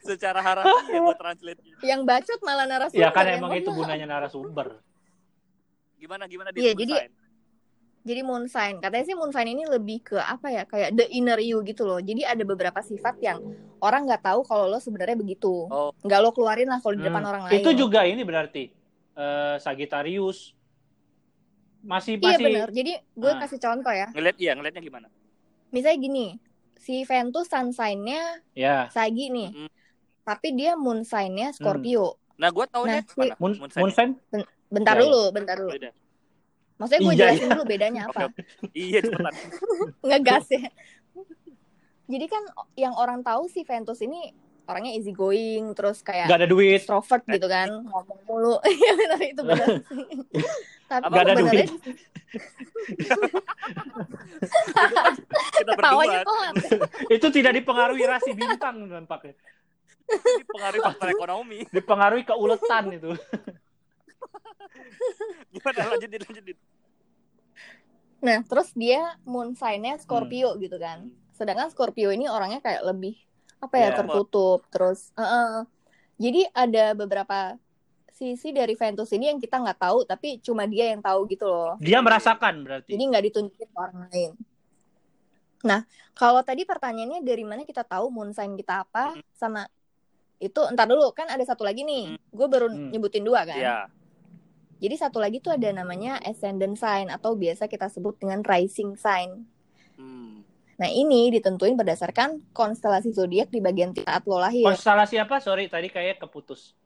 [0.00, 1.60] secara harapan ya buat translate.
[1.80, 3.02] Yang bacot malah narasumber.
[3.02, 4.78] Ya kan ya, emang itu gunanya narasumber.
[5.96, 7.10] Gimana gimana Iya, moon jadi-?
[7.98, 10.62] Jadi moon sign, katanya sih moon sign ini lebih ke apa ya?
[10.64, 11.98] Kayak the inner you gitu loh.
[11.98, 13.42] Jadi ada beberapa sifat yang
[13.78, 15.66] orang nggak tahu kalau lo sebenarnya begitu.
[15.68, 15.92] Oh.
[16.00, 17.30] Nggak lo keluarin lah kalau di depan Hmm.
[17.30, 17.60] orang lain.
[17.60, 18.64] Itu juga ini berarti
[19.12, 20.54] eh, Sagittarius.
[21.78, 22.68] Masih Iya masih benar.
[22.70, 23.38] Jadi gue Ah.
[23.38, 24.06] kasih contoh ya.
[24.08, 25.06] ngeliat iya ngeliatnya gimana?
[25.68, 26.26] Misalnya gini,
[26.74, 28.88] si Ventus sun sign-nya ya.
[28.88, 29.50] Sagi nih.
[29.54, 29.70] Mm.
[30.22, 32.16] Tapi dia moon sign-nya Scorpio.
[32.36, 33.34] Nah gue taunya Nah, si-?
[33.36, 33.80] Moon, Moon sign.
[33.80, 34.10] moon sign?
[34.68, 35.02] Bentar Ya, ya.
[35.02, 35.72] dulu, bentar dulu.
[35.72, 35.90] Beda.
[36.76, 38.20] Maksudnya gue Iya, jelasin dulu bedanya apa.
[38.70, 39.34] Iya cepetan.
[40.06, 40.68] Ngegas ya.
[42.08, 42.42] Jadi kan
[42.74, 44.32] yang orang tahu si Ventus ini
[44.64, 46.78] orangnya easy going, terus kayak Gak ada duit.
[46.78, 48.54] extrovert gitu kan, ngomong mulu.
[48.68, 49.68] Iya benar itu benar.
[50.92, 51.68] Tapi Gak ada duit.
[55.68, 56.48] Kita ketawanya berdua.
[57.16, 59.36] Itu tidak dipengaruhi rasi bintang nampaknya.
[60.48, 61.58] pengaruh faktor ekonomi.
[61.68, 63.12] Dipengaruhi keuletan itu.
[65.52, 66.56] Gimana lanjutin lanjutin.
[68.18, 70.58] Nah, terus dia moon sign-nya Scorpio Hmm.
[70.58, 71.06] gitu kan.
[71.36, 73.14] Sedangkan Scorpio ini orangnya kayak lebih
[73.58, 73.96] apa ya, Ya.
[74.00, 75.52] tertutup, terus eh, eh.
[76.18, 77.54] Jadi ada beberapa
[78.10, 81.78] sisi dari Ventus ini yang kita nggak tahu, tapi cuma dia yang tahu gitu loh.
[81.78, 82.90] Dia merasakan berarti.
[82.90, 84.30] Jadi nggak ditunjukin ke orang lain.
[85.58, 89.66] Nah, kalau tadi pertanyaannya dari mana kita tahu moon sign kita apa, sama
[90.38, 92.14] Itu entar dulu kan ada satu lagi nih.
[92.30, 92.94] Gue baru Hmm.
[92.94, 93.58] nyebutin dua kan.
[93.58, 93.78] Iya.
[94.78, 99.42] Jadi satu lagi tuh ada namanya ascendant sign atau biasa kita sebut dengan rising sign.
[99.98, 100.46] Hmm.
[100.78, 104.62] Nah ini ditentuin berdasarkan konstelasi zodiak di bagian saat lo lahir.
[104.62, 105.42] Konstelasi apa?
[105.42, 106.78] Sorry, tadi kayak keputus.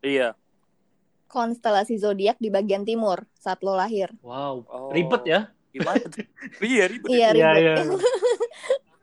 [0.00, 0.32] Iya.
[1.28, 4.08] Konstelasi zodiak di bagian timur saat lo lahir.
[4.24, 4.88] Wow, Oh.
[4.88, 5.40] ribet ya.
[5.76, 6.26] Gimana tuh?
[6.66, 7.08] iya ribet.
[7.08, 7.60] Iya ribet.
[7.60, 7.74] iya.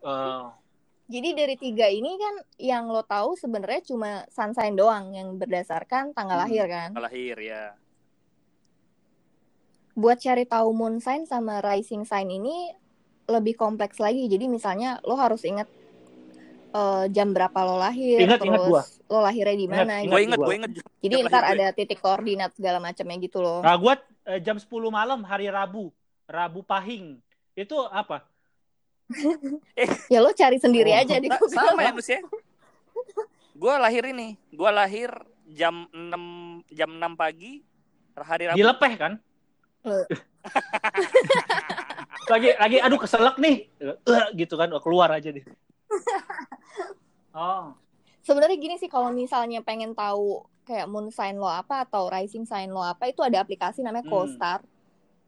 [0.03, 0.51] Oh.
[1.07, 6.12] Jadi dari tiga ini kan yang lo tahu sebenarnya cuma sun sign doang yang berdasarkan
[6.12, 6.43] tanggal Hmm.
[6.43, 6.89] lahir kan.
[6.93, 7.71] Lahir ya.
[9.93, 12.73] Buat cari tahu moon sign sama rising sign ini
[13.23, 14.25] lebih kompleks lagi.
[14.25, 15.69] Jadi misalnya lo harus ingat
[16.73, 18.81] eh, jam berapa lo lahir, Ingat, terus ingat gua.
[19.07, 19.93] lo lahirnya di mana.
[20.01, 20.25] Ingat, Gue gitu.
[20.25, 20.47] inget, gua.
[20.49, 20.71] gue inget.
[20.99, 21.53] Jadi jam ntar gue.
[21.53, 23.62] ada titik koordinat segala macamnya gitu loh.
[23.62, 23.93] Nah, gua
[24.25, 25.93] eh, jam 10 malam hari Rabu,
[26.34, 27.22] Rabu Pahing.
[27.54, 28.26] Itu apa?
[30.10, 30.98] Ya lo cari sendiri Oh.
[30.98, 31.54] aja di Google.
[31.54, 32.19] sama ya Nus ya.
[33.54, 34.34] Gue lahir ini.
[34.50, 35.13] Gue lahir
[35.46, 37.62] jam 6 jam 6 pagi
[38.15, 38.58] hari Rabu.
[38.58, 39.13] Dilepeh kan?
[42.24, 43.67] Lagi lagi aduh keselak nih.
[43.78, 43.96] Eh,
[44.34, 45.46] gitu kan, keluar aja deh.
[47.34, 47.74] Oh.
[48.22, 52.69] Sebenarnya gini sih kalau misalnya pengen tahu kayak moon sign lo apa atau rising sign
[52.69, 54.13] lo apa itu ada aplikasi namanya Hmm.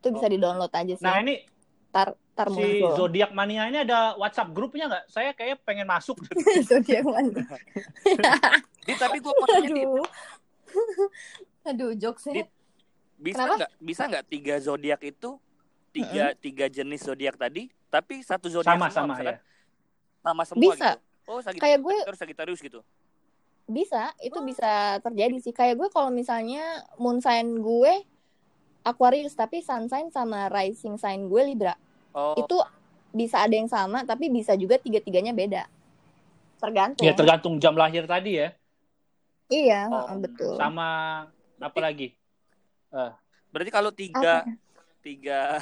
[0.06, 0.32] Itu bisa Oh.
[0.32, 1.02] di-download aja sih.
[1.02, 1.42] Nah, ini
[1.90, 5.04] tar tar si zodiak mania ini ada WhatsApp grupnya nggak?
[5.10, 6.22] Saya kayak pengen masuk.
[6.70, 7.42] Zodiak mana?
[8.86, 9.34] Di, tapi gue
[9.66, 10.06] di, Aduh.
[11.66, 12.46] Aduh, jokesnya.
[13.16, 15.42] Bisa nggak bisa nggak tiga zodiak itu
[15.90, 19.38] tiga tiga jenis zodiak tadi tapi satu zodiak Sama semua sama misalkan ya.
[20.20, 20.90] sama semua Bisa.
[20.92, 21.00] gitu.
[21.26, 22.80] Oh, Sagittarius, Kayak gue Sagittarius, Sagittarius gitu.
[23.66, 25.50] bisa, itu bisa terjadi sih.
[25.50, 26.62] Kayak gue kalau misalnya
[26.96, 27.94] moon sign gue
[28.86, 31.74] Aquarius tapi sun sign sama rising sign gue Libra.
[32.14, 32.62] Oh, Itu
[33.10, 35.66] bisa ada yang sama tapi bisa juga tiga-tiganya beda.
[36.62, 37.04] Tergantung.
[37.04, 38.54] Ya tergantung jam lahir tadi ya.
[39.50, 40.56] Iya, Oh, betul.
[40.56, 40.88] Sama
[41.58, 42.14] apa lagi?
[43.52, 44.52] berarti kalau tiga Apa?
[45.04, 45.60] tiga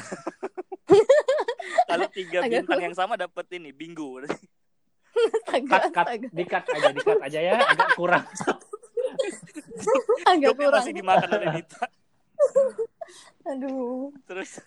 [1.89, 4.21] kalau tiga bintang yang sama dapat ini bingo.
[5.69, 8.25] Cut cut dikat aja dikat aja ya agak kurang.
[10.29, 10.81] Agak Joknya kurang.
[10.81, 11.85] masih dimakan oleh Dita.
[13.43, 14.11] Aduh.
[14.23, 14.59] Terus,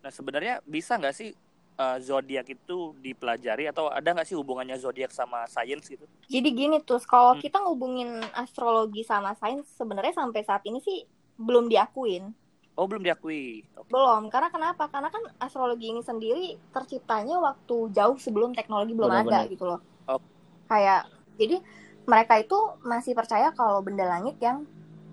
[0.00, 1.30] nah sebenarnya bisa nggak sih
[1.76, 6.04] uh, zodiak itu dipelajari atau ada nggak sih hubungannya zodiak sama sains gitu?
[6.28, 7.42] Jadi gini tuh, kalau Hmm.
[7.44, 11.04] kita ngubungin astrologi sama sains sebenarnya sampai saat ini sih
[11.36, 12.32] belum diakuin.
[12.72, 13.68] Oh belum diakui.
[13.76, 13.92] Oke.
[13.92, 14.88] Belum, karena kenapa?
[14.88, 19.52] Karena kan astrologi ini sendiri terciptanya waktu jauh sebelum teknologi belum ada Benar-benar.
[19.52, 19.80] gitu loh.
[20.08, 20.16] Oh.
[20.72, 21.04] Kayak
[21.36, 21.60] jadi
[22.08, 24.64] mereka itu masih percaya kalau benda langit yang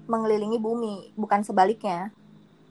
[0.07, 2.15] mengelilingi bumi, bukan sebaliknya.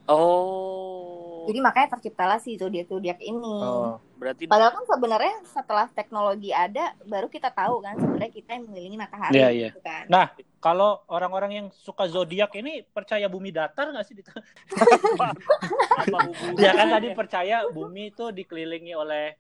[0.09, 3.57] Oh, Jadi makanya terciptalah si zodiak-zodiak ini.
[3.61, 4.01] Oh.
[4.19, 8.99] berarti Padahal kan sebenarnya setelah teknologi ada, baru kita tahu kan sebenarnya kita yang mengelilingi
[8.99, 9.37] matahari.
[9.37, 9.69] Iya, iya.
[9.71, 10.05] gitu kan.
[10.11, 10.27] Nah,
[10.59, 14.19] kalau orang-orang yang suka zodiak ini percaya bumi datar nggak sih?
[14.19, 16.61] Apa hubungannya?
[16.67, 19.39] ya kan tadi percaya bumi itu dikelilingi oleh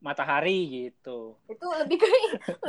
[0.00, 1.36] matahari gitu.
[1.44, 2.08] itu lebih ke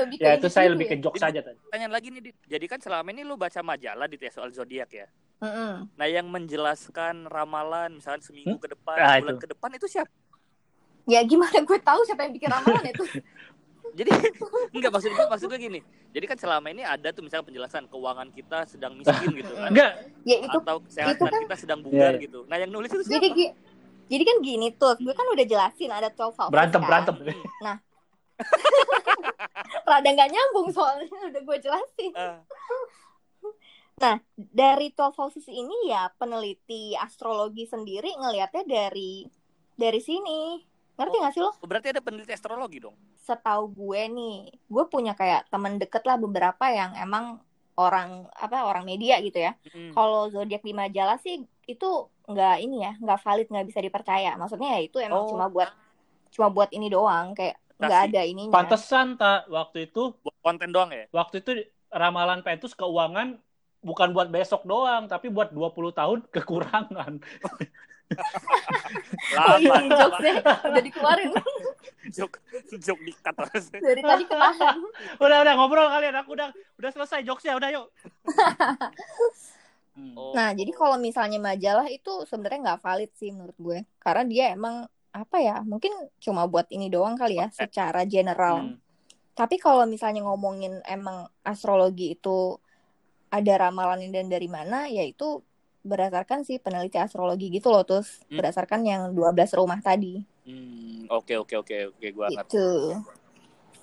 [0.04, 1.02] lebih ke Ya itu saya lebih ke ya.
[1.02, 1.58] jok saja tadi.
[1.64, 2.38] Pertanyaan lagi nih, Dit.
[2.44, 5.08] Jadi kan selama ini lu baca majalah di soal zodiak ya.
[5.42, 5.90] Mm-mm.
[5.98, 9.42] Nah, yang menjelaskan ramalan misalnya seminggu ke depan, Ah, bulan itu.
[9.42, 10.14] ke depan itu siapa?
[11.10, 13.04] Ya gimana gue tahu siapa yang bikin ramalan itu?
[13.98, 14.08] Jadi
[14.72, 15.80] enggak maksud gue maksud gue gini.
[16.14, 19.68] Jadi kan selama ini ada tuh misalnya penjelasan keuangan kita sedang miskin gitu kan.
[19.68, 19.92] Enggak,
[20.24, 22.22] ya itu atau kesehatan itu kan- kita sedang bugar iya.
[22.22, 22.46] gitu.
[22.46, 23.36] Nah, yang nulis itu jadi siapa?
[23.36, 23.54] gi-
[24.08, 26.88] jadi kan gini tuh, gue kan udah jelasin ada 12 houses berantem kan.
[26.88, 27.16] berantem.
[29.90, 32.12] Rada nggak nyambung soalnya udah gue jelasin.
[34.02, 39.26] Ah, Dari 12 houses ini ya peneliti astrologi sendiri ngelihatnya dari
[39.74, 40.58] dari sini.
[40.98, 41.22] Ngerti Oh.
[41.22, 41.52] gak sih lo?
[41.62, 42.98] berarti ada peneliti astrologi dong.
[43.16, 44.38] Setahu gue nih,
[44.68, 47.40] gue punya kayak temen deket lah beberapa yang emang
[47.74, 49.56] orang apa orang media gitu ya.
[49.72, 49.96] Mm.
[49.96, 51.90] kalau zodiak di majalah sih itu
[52.28, 55.30] nggak ini ya nggak valid nggak bisa dipercaya maksudnya ya itu emang Oh.
[55.30, 55.72] cuma buat
[56.30, 60.92] cuma buat ini doang kayak nggak ada ininya Pantesan tak waktu itu Buat konten doang
[60.92, 61.08] ya?
[61.10, 61.52] waktu itu
[61.90, 63.40] ramalan Pentus keuangan
[63.82, 67.14] bukan buat besok doang tapi buat 20 tahun kekurangan.
[67.22, 67.58] oh
[69.40, 71.32] Lama, jokesnya udah dikeluarin
[72.16, 72.44] jok
[72.76, 73.36] jok dikat
[73.72, 74.78] dari tadi ketahan
[75.16, 77.88] udah udah ngobrol kalian aku udah udah selesai jokesnya udah yuk.
[79.96, 80.36] Oh.
[80.36, 84.92] nah jadi kalau misalnya majalah itu sebenarnya nggak valid sih menurut gue karena dia emang
[85.16, 88.92] apa ya mungkin cuma buat ini doang kali ya secara general Hmm.
[89.32, 92.60] Tapi kalau misalnya ngomongin emang astrologi itu
[93.32, 95.40] ada ramalannya dan dari mana, yaitu
[95.82, 98.38] berdasarkan si peneliti astrologi gitu loh, terus Hmm.
[98.38, 100.22] berdasarkan yang 12 rumah tadi.
[100.44, 102.54] Hmm, oke oke oke oke gua ngerti.
[102.54, 102.70] Gitu.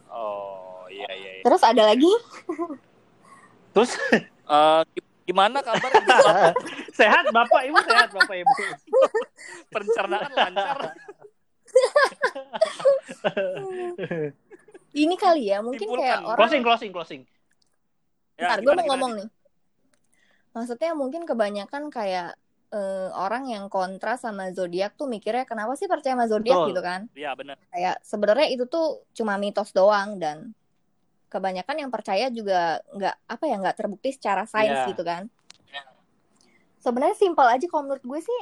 [0.08, 1.42] Oh, iya iya iya.
[1.42, 2.12] Terus ada lagi
[3.70, 3.90] Terus
[4.48, 4.82] Eh,
[5.24, 5.92] gimana kabar
[6.98, 8.52] sehat Bapak Ibu sehat Bapak Ibu.
[9.72, 10.78] pencernaan lancar
[14.88, 16.00] Ini kali ya, mungkin Simpulkan.
[16.02, 17.22] kayak orang closing closing closing.
[18.34, 19.28] Ya, Ntar gue gimana, mau gimana, ngomong nih.
[20.58, 22.34] Maksudnya mungkin kebanyakan kayak
[22.74, 27.06] eh, orang yang kontra sama zodiak tuh mikirnya kenapa sih percaya sama zodiak gitu kan?
[27.14, 27.56] Iya benar.
[27.70, 30.50] Kayak sebenarnya itu tuh cuma mitos doang dan
[31.30, 34.90] kebanyakan yang percaya juga nggak apa ya nggak terbukti secara sains Iya.
[34.90, 35.30] gitu kan?
[36.78, 38.40] Sebenarnya simpel aja kalau menurut gue sih.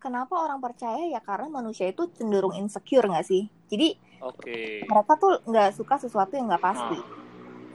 [0.00, 3.52] Kenapa orang percaya ya karena manusia itu cenderung insecure nggak sih?
[3.68, 4.88] Jadi Oke.
[4.88, 6.96] mereka tuh nggak suka sesuatu yang nggak pasti.
[6.96, 7.19] Ah.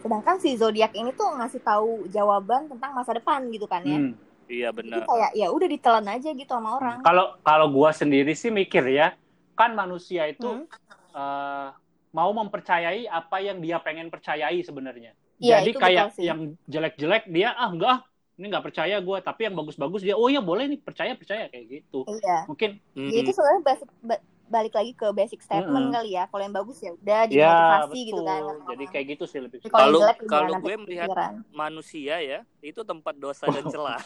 [0.06, 3.98] Sedangkan si zodiak ini tuh ngasih tahu jawaban tentang masa depan gitu kan ya.
[3.98, 4.14] Hmm.
[4.46, 5.10] Iya Jadi benar.
[5.10, 7.02] kayak ya udah ditelan aja gitu sama orang.
[7.02, 9.18] Kalau kalau gua sendiri sih mikir ya,
[9.58, 10.70] kan manusia itu Hmm.
[11.18, 11.68] eh,
[12.14, 15.18] mau mempercayai apa yang dia pengen percayai sebenarnya.
[15.42, 18.00] Iya, Jadi kayak yang jelek-jelek dia ah enggak ah,
[18.38, 21.66] ini nggak percaya gue, tapi yang bagus-bagus dia oh iya boleh nih percaya percaya kayak
[21.82, 22.06] gitu.
[22.06, 22.46] Iya.
[22.46, 22.78] Mungkin.
[22.94, 25.96] Ya itu sebenarnya basic, ba- balik lagi ke basic statement Mm-mm.
[25.96, 26.30] kali ya.
[26.30, 28.06] Kalau yang bagus ya udah ya dimotivasi betul.
[28.06, 28.42] gitu kan.
[28.70, 29.58] Jadi kayak gitu sih lebih.
[29.66, 31.34] Kalau Kalau- gue melihat- kepikiran.
[31.50, 33.98] manusia ya itu tempat dosa dan celah.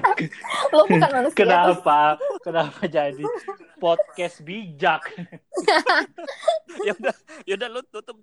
[0.76, 1.32] Lo bukan manusia.
[1.34, 1.48] terus.
[1.48, 2.00] Kenapa?
[2.40, 3.24] Kenapa jadi
[3.76, 5.02] podcast bijak?
[6.86, 8.16] ya udah, ya udah lu tutup.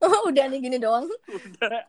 [0.00, 1.04] udah nih gini doang.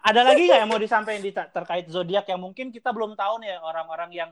[0.03, 3.55] Ada lagi nggak yang mau disampaikan di terkait zodiak yang mungkin kita belum tahu nih
[3.55, 4.29] ya orang-orang yang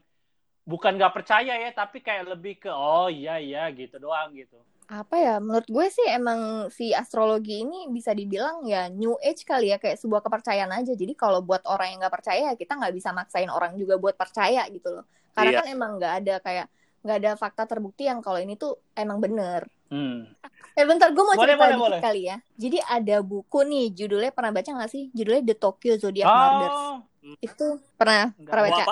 [0.70, 4.62] bukan nggak percaya ya, tapi kayak lebih ke oh iya iya gitu doang gitu.
[4.86, 5.36] Apa ya?
[5.42, 9.98] Menurut gue sih emang si astrologi ini bisa dibilang ya new age kali ya kayak
[9.98, 10.94] sebuah kepercayaan aja.
[10.94, 14.66] Jadi kalau buat orang yang nggak percaya kita nggak bisa maksain orang juga buat percaya
[14.70, 15.06] gitu loh.
[15.34, 15.60] Karena Iya.
[15.62, 16.68] kan emang nggak ada kayak
[17.00, 19.70] nggak ada fakta terbukti yang kalau ini tuh emang bener.
[19.90, 20.26] Hmm.
[20.78, 22.00] Eh bentar, gue mau Boleh, cerita boleh, dikit boleh.
[22.02, 22.38] kali ya.
[22.58, 25.10] Jadi ada buku nih, judulnya pernah baca nggak sih?
[25.18, 26.78] Judulnya The Tokyo Zodiac Murders.
[27.40, 28.52] Itu pernah Nggak.
[28.52, 28.84] pernah baca.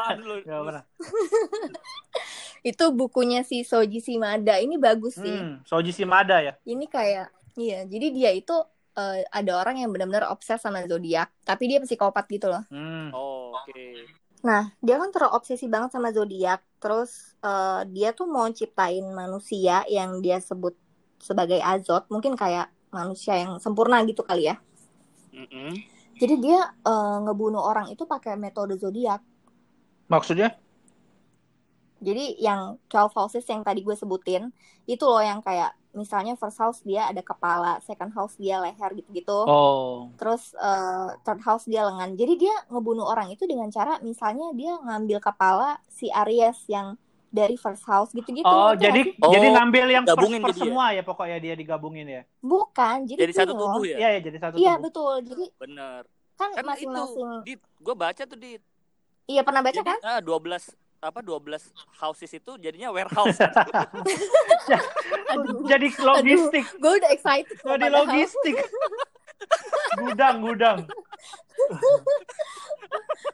[0.44, 0.84] pernah.
[2.70, 4.60] Itu bukunya si Soji Shimada.
[4.60, 5.38] Ini bagus sih.
[5.40, 6.54] Hmm, Soji Shimada ya.
[6.68, 7.88] Ini kayak, iya.
[7.88, 8.56] Jadi dia itu
[8.98, 12.64] eh, ada orang yang benar-benar obses sama zodiak, tapi dia psikopat gitu loh.
[12.68, 13.14] Hmm.
[13.16, 13.84] Oh, oke.
[14.44, 16.60] Nah, dia kan terobsesi banget sama zodiak.
[16.84, 20.76] Terus eh, dia tuh mau ciptain manusia yang dia sebut
[21.18, 24.56] sebagai azot, mungkin kayak manusia yang sempurna gitu kali ya.
[25.34, 25.97] Mm-mm.
[26.18, 29.22] Jadi dia eh, ngebunuh orang itu pakai metode zodiak.
[30.10, 30.58] Maksudnya?
[31.98, 34.54] Jadi yang 12 houses yang tadi gue sebutin
[34.86, 39.40] itu loh yang kayak misalnya first house dia ada kepala, second house dia leher gitu-gitu.
[39.50, 40.14] Oh.
[40.22, 42.14] Terus eh, third house dia lengan.
[42.14, 47.02] Jadi dia ngebunuh orang itu dengan cara misalnya dia ngambil kepala si Aries yang
[47.38, 48.44] dari first house gitu-gitu.
[48.44, 49.14] Oh, jadi?
[49.22, 50.66] Oh, jadi ngambil yang first, gabungin first jadi ya?
[50.66, 52.22] semua ya pokoknya dia digabungin ya.
[52.42, 53.06] bukan.
[53.06, 53.98] Jadi, Jadi satu tubuh ya?
[53.98, 54.84] Iya ya jadi satu Iya tubuh.
[54.90, 55.14] betul.
[55.24, 56.02] Jadi Bener.
[56.34, 57.28] kan, Kan masing-masing.
[57.46, 58.62] itu, Dit, gue baca tuh Dit.
[59.26, 60.00] Iya pernah baca Jadi kan?
[60.02, 61.62] ah, 12 apa 12
[61.96, 63.38] houses itu jadinya warehouse.
[65.30, 66.66] Aduh, jadi logistik.
[66.74, 67.54] gue udah excited.
[67.54, 68.56] Jadi logistik.
[70.02, 70.78] gudang, gudang.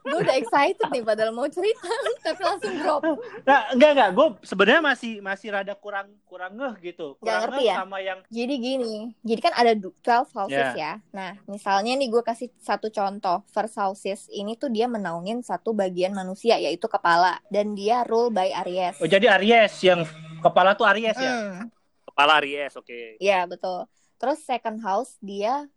[0.03, 1.87] Gue udah excited nih padahal mau cerita
[2.21, 3.01] tapi langsung drop.
[3.41, 7.15] Nah, enggak enggak, gue sebenarnya masih masih rada kurang kurang ngeh gitu.
[7.17, 7.75] Kurang ngerti ngeh ya?
[7.77, 10.73] sama yang Jadi gini, jadi kan ada du- 12 houses Ya.
[10.73, 10.93] ya.
[11.09, 13.43] Nah, misalnya nih gue kasih satu contoh.
[13.47, 18.51] First houses ini tuh dia menaungin satu bagian manusia yaitu kepala dan dia rule by
[18.61, 18.97] Aries.
[18.97, 20.03] Oh, jadi Aries yang
[20.39, 21.31] kepala tuh Aries ya.
[21.31, 21.71] Hmm,
[22.05, 23.17] Kepala Aries, oke.
[23.17, 23.87] ya betul.
[24.15, 25.67] Terus second house dia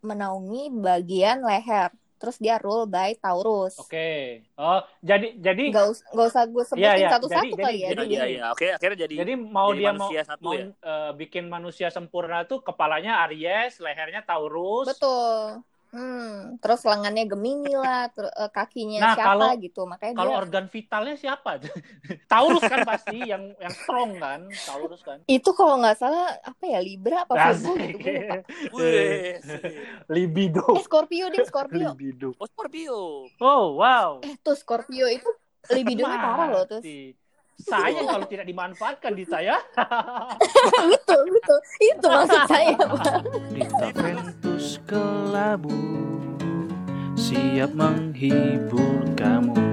[0.00, 1.92] menaungi bagian leher.
[2.22, 3.74] Terus dia rule by Taurus.
[3.76, 4.46] Oke.
[4.54, 7.08] Oh, jadi jadi Gak, us- gak usah gue sebutin Iya, iya.
[7.10, 7.88] satu-satu kali jadi- ya.
[7.90, 8.32] Jadi Jadi iya gini.
[8.32, 10.64] iya, oke akhirnya jadi jadi mau jadi dia mau satu mau ya?
[10.70, 14.86] eh, bikin manusia sempurna tuh kepalanya Aries, lehernya Taurus.
[14.86, 15.66] Betul.
[15.92, 19.80] Hmm, terus lengannya Gemini lah, ter- eh, kakinya Nah, siapa kalau- gitu.
[19.84, 21.50] Makanya Kalau dia organ vitalnya siapa?
[22.32, 25.20] Taurus kan pasti yang yang strong kan, Taurus kan.
[25.28, 27.76] itu kalau nggak salah apa ya Libra apa Virgo Asik.
[27.76, 28.36] gitu gue lupa.
[28.80, 29.32] Wih.
[30.08, 30.64] Libido.
[30.72, 31.92] Eh Scorpio deh Scorpio.
[31.92, 32.28] Libido.
[32.36, 32.98] Oh, Scorpio.
[33.36, 34.24] Oh, wow.
[34.24, 35.28] Eh tuh Scorpio itu
[35.68, 36.82] libidonya parah loh terus.
[37.60, 39.60] Sayang kalau tidak dimanfaatkan di saya.
[40.92, 42.74] betul betul itu maksud saya.
[42.76, 43.22] Pak.
[43.52, 45.76] di Taventus Kelabu
[47.12, 49.71] Siap menghibur kamu